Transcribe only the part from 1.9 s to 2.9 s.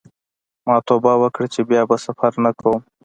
سفر نه کوم.